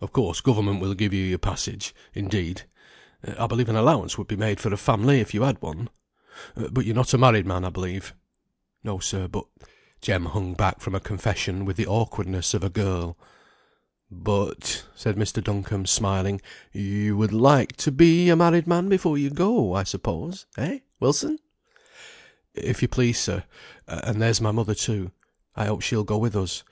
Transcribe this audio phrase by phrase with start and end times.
[0.00, 2.62] "Of course government will give you your passage; indeed,
[3.38, 5.90] I believe an allowance would be made for a family if you had one;
[6.56, 8.14] but you are not a married man, I believe?"
[8.82, 9.44] "No, sir, but"
[10.00, 13.18] Jem hung back from a confession with the awkwardness of a girl.
[14.10, 15.44] "But" said Mr.
[15.44, 16.40] Duncombe, smiling,
[16.72, 21.38] "you would like to be a married man before you go, I suppose; eh, Wilson?"
[22.54, 23.44] "If you please, sir.
[23.86, 25.12] And there's my mother, too.
[25.54, 26.64] I hope she'll go with us.